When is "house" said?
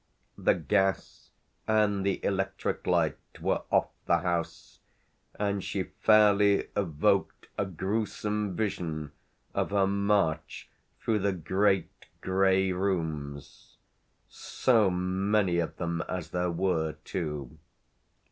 4.17-4.79